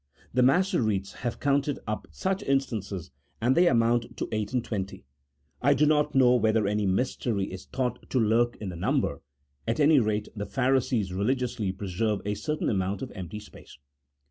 [0.33, 5.05] The Massoretes have counted up such instances, and they amount to eight and twenty.
[5.61, 9.21] I do not know whether any mystery is thought to lurk in the number,
[9.67, 13.77] at any rate the Pharisees religiously preserve a certain amount of empty space.